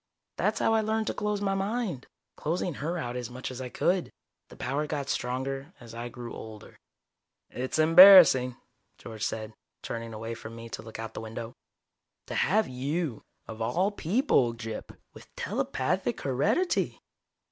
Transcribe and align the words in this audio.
That's 0.37 0.57
how 0.57 0.73
I 0.73 0.81
learned 0.81 1.05
to 1.05 1.13
close 1.13 1.41
my 1.41 1.53
mind 1.53 2.07
closing 2.35 2.73
her 2.81 2.97
out 2.97 3.15
as 3.15 3.29
much 3.29 3.51
as 3.51 3.61
I 3.61 3.69
could. 3.69 4.11
The 4.49 4.55
power 4.55 4.87
got 4.87 5.09
stronger 5.09 5.75
as 5.79 5.93
I 5.93 6.09
grew 6.09 6.33
older." 6.33 6.79
"It's 7.51 7.77
embarrassing," 7.77 8.55
George 8.97 9.23
said, 9.23 9.53
turning 9.83 10.11
away 10.11 10.33
from 10.33 10.55
me 10.55 10.69
to 10.69 10.81
look 10.81 10.97
out 10.97 11.13
the 11.13 11.21
window. 11.21 11.53
"To 12.25 12.33
have 12.33 12.67
you, 12.67 13.21
of 13.47 13.61
all 13.61 13.91
people, 13.91 14.53
Gyp, 14.55 14.89
with 15.13 15.35
telepathic 15.35 16.19
heredity. 16.21 16.99